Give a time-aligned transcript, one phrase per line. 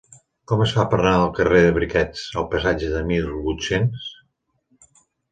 [0.51, 4.09] Com es fa per anar del carrer de Briquets al passatge del Mil vuit-cents?